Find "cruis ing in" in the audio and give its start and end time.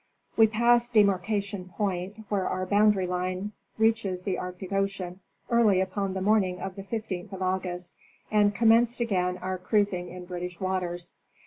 9.59-10.25